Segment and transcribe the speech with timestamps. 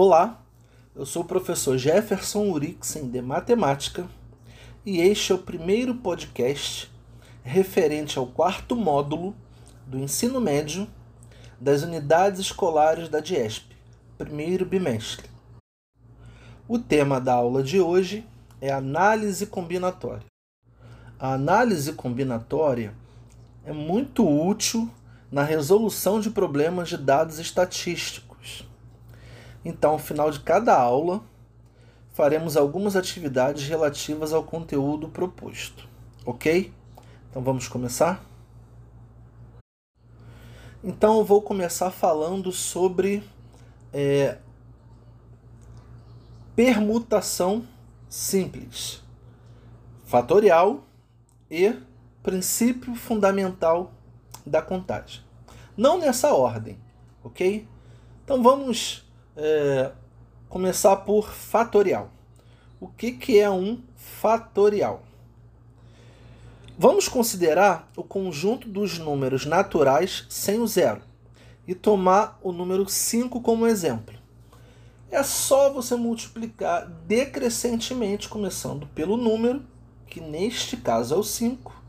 [0.00, 0.40] Olá,
[0.94, 4.08] eu sou o professor Jefferson Urixen de Matemática
[4.86, 6.88] e este é o primeiro podcast
[7.42, 9.34] referente ao quarto módulo
[9.88, 10.86] do ensino médio
[11.60, 13.74] das unidades escolares da DIESP,
[14.16, 15.28] primeiro bimestre.
[16.68, 18.24] O tema da aula de hoje
[18.60, 20.26] é análise combinatória.
[21.18, 22.94] A análise combinatória
[23.64, 24.88] é muito útil
[25.28, 28.27] na resolução de problemas de dados estatísticos.
[29.68, 31.22] Então, ao final de cada aula,
[32.14, 35.86] faremos algumas atividades relativas ao conteúdo proposto,
[36.24, 36.72] ok?
[37.28, 38.24] Então vamos começar?
[40.82, 43.22] Então eu vou começar falando sobre
[43.92, 44.38] é,
[46.56, 47.62] permutação
[48.08, 49.02] simples,
[50.06, 50.82] fatorial
[51.50, 51.76] e
[52.22, 53.92] princípio fundamental
[54.46, 55.20] da contagem.
[55.76, 56.78] Não nessa ordem,
[57.22, 57.68] ok?
[58.24, 59.06] Então vamos
[59.38, 59.92] é,
[60.48, 62.10] começar por fatorial.
[62.80, 65.02] O que, que é um fatorial?
[66.76, 71.02] Vamos considerar o conjunto dos números naturais sem o zero
[71.66, 74.16] e tomar o número 5 como exemplo.
[75.10, 79.64] É só você multiplicar decrescentemente, começando pelo número,
[80.06, 81.82] que neste caso é o 5,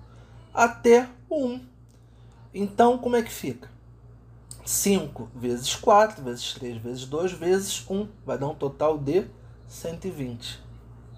[0.54, 1.62] até o 1.
[2.54, 3.70] Então, como é que fica?
[4.70, 8.08] 5 vezes 4, vezes 3, vezes 2, vezes 1.
[8.24, 9.26] Vai dar um total de
[9.68, 10.62] 120.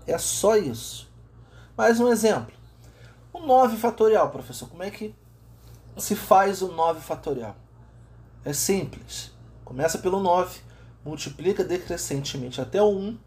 [0.07, 1.11] É só isso.
[1.75, 2.55] Mais um exemplo.
[3.33, 5.13] O 9 fatorial, professor, como é que
[5.97, 7.57] se faz o 9 fatorial?
[8.45, 9.33] É simples.
[9.65, 10.61] Começa pelo 9,
[11.03, 13.19] multiplica decrescentemente até o 1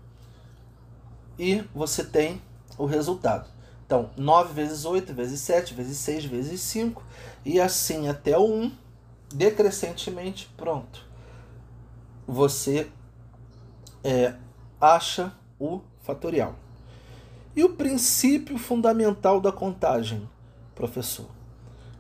[1.38, 2.40] e você tem
[2.78, 3.50] o resultado.
[3.84, 7.02] Então, 9 vezes 8, vezes 7, vezes 6, vezes 5,
[7.44, 8.83] e assim até o 1,
[9.32, 11.04] decrescentemente, pronto.
[12.26, 12.90] Você
[14.02, 14.34] é,
[14.80, 16.54] acha o fatorial.
[17.56, 20.28] E o princípio fundamental da contagem,
[20.74, 21.26] professor?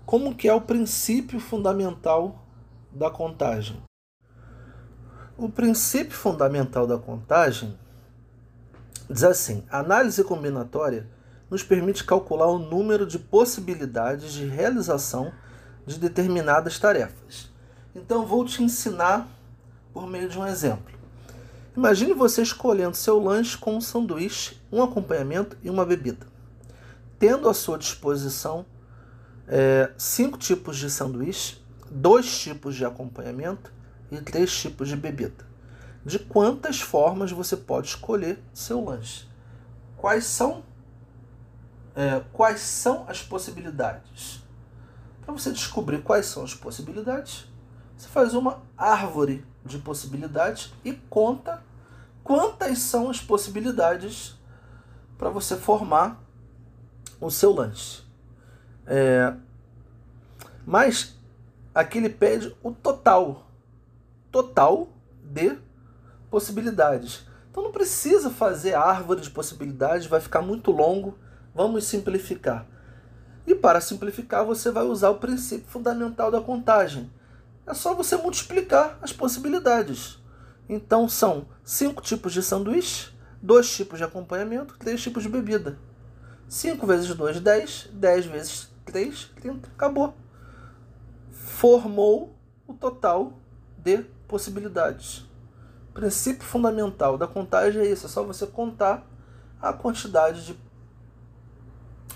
[0.04, 2.44] Como que é o princípio fundamental
[2.92, 3.82] da contagem?
[5.36, 7.78] O princípio fundamental da contagem
[9.08, 11.08] diz assim: a análise combinatória
[11.50, 15.32] nos permite calcular o número de possibilidades de realização
[15.86, 17.50] de determinadas tarefas.
[17.94, 19.28] Então vou te ensinar
[19.92, 20.92] por meio de um exemplo.
[21.76, 26.26] Imagine você escolhendo seu lanche com um sanduíche, um acompanhamento e uma bebida.
[27.18, 28.64] Tendo à sua disposição
[29.48, 33.72] é, cinco tipos de sanduíche, dois tipos de acompanhamento
[34.10, 35.44] e três tipos de bebida.
[36.04, 39.26] De quantas formas você pode escolher seu lanche?
[39.96, 40.62] Quais são,
[41.96, 44.43] é, quais são as possibilidades?
[45.24, 47.46] Para você descobrir quais são as possibilidades,
[47.96, 51.62] você faz uma árvore de possibilidades e conta
[52.22, 54.38] quantas são as possibilidades
[55.16, 56.22] para você formar
[57.20, 58.02] o seu lanche.
[58.86, 59.34] É,
[60.66, 61.16] mas
[61.74, 63.46] aqui ele pede o total,
[64.30, 64.88] total
[65.22, 65.58] de
[66.30, 67.26] possibilidades.
[67.50, 71.16] Então não precisa fazer árvore de possibilidades, vai ficar muito longo.
[71.54, 72.66] Vamos simplificar.
[73.46, 77.10] E para simplificar, você vai usar o princípio fundamental da contagem
[77.66, 80.18] é só você multiplicar as possibilidades.
[80.68, 83.10] Então são cinco tipos de sanduíche,
[83.40, 85.78] dois tipos de acompanhamento, três tipos de bebida.
[86.46, 87.88] 5 vezes 2, 10.
[87.92, 89.68] 10 vezes 3, 30.
[89.68, 90.14] Acabou.
[91.30, 93.40] Formou o total
[93.78, 95.26] de possibilidades.
[95.90, 99.06] O princípio fundamental da contagem é isso: é só você contar
[99.60, 100.54] a quantidade de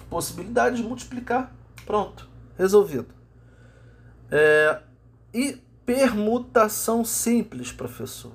[0.08, 1.52] possibilidades, multiplicar.
[1.84, 3.14] Pronto, resolvido.
[4.30, 4.80] É,
[5.32, 8.32] e permutação simples, professor.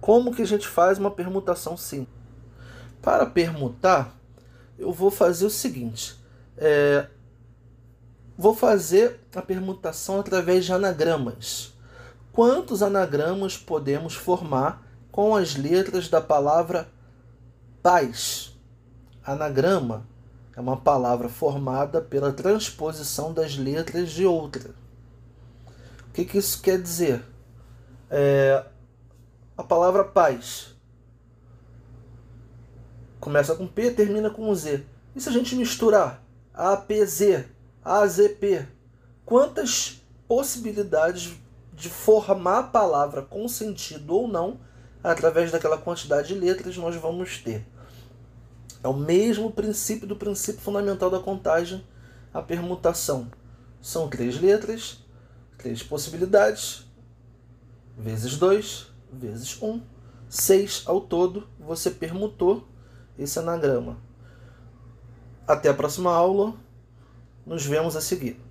[0.00, 2.20] Como que a gente faz uma permutação simples?
[3.00, 4.16] Para permutar,
[4.78, 6.16] eu vou fazer o seguinte:
[6.56, 7.06] é,
[8.36, 11.72] vou fazer a permutação através de anagramas.
[12.32, 16.88] Quantos anagramas podemos formar com as letras da palavra
[17.82, 18.58] paz?
[19.24, 20.06] Anagrama
[20.54, 24.74] é uma palavra formada pela transposição das letras de outra.
[26.08, 27.24] O que, que isso quer dizer?
[28.10, 28.64] É,
[29.56, 30.74] a palavra paz
[33.18, 34.84] começa com P, termina com Z.
[35.14, 36.22] E se a gente misturar
[36.52, 37.44] APZ,
[37.82, 38.66] AZP,
[39.24, 41.32] quantas possibilidades
[41.72, 44.60] de formar a palavra com sentido ou não
[45.02, 47.66] através daquela quantidade de letras nós vamos ter?
[48.82, 51.84] É o mesmo princípio do princípio fundamental da contagem,
[52.32, 53.30] a permutação.
[53.80, 55.04] São três letras,
[55.56, 56.84] três possibilidades,
[57.96, 59.82] vezes 2, vezes 1, um,
[60.32, 62.66] Seis ao todo, você permutou
[63.18, 63.98] esse anagrama.
[65.46, 66.54] Até a próxima aula.
[67.44, 68.41] Nos vemos a seguir.